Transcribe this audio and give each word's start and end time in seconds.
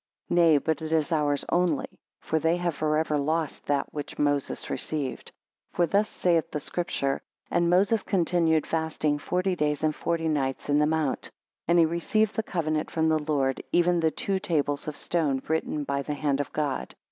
Nay, 0.31 0.57
but 0.57 0.81
it 0.81 0.91
is 0.91 1.11
ours 1.11 1.45
only: 1.49 1.85
for 2.21 2.39
they 2.39 2.57
have 2.57 2.73
forever 2.73 3.19
lost 3.19 3.67
that 3.67 3.93
which 3.93 4.17
Moses 4.17 4.67
received. 4.67 5.31
8 5.73 5.75
For 5.75 5.85
thus 5.85 6.09
saith 6.09 6.49
the 6.49 6.59
Scripture 6.59 7.21
And 7.51 7.69
Moses 7.69 8.01
continued 8.01 8.65
fasting 8.65 9.19
forty 9.19 9.55
days 9.55 9.83
and 9.83 9.93
forty 9.95 10.27
nights 10.27 10.69
in 10.69 10.79
the 10.79 10.87
Mount; 10.87 11.29
and 11.67 11.77
he 11.77 11.85
received 11.85 12.33
the 12.33 12.41
covenant 12.41 12.89
from 12.89 13.09
the 13.09 13.19
Lord, 13.19 13.61
even 13.71 13.99
the 13.99 14.09
two 14.09 14.39
tables 14.39 14.87
of 14.87 14.97
stone, 14.97 15.39
written 15.47 15.83
by 15.83 16.01
the 16.01 16.15
hand 16.15 16.39
of 16.39 16.51
God. 16.51 16.95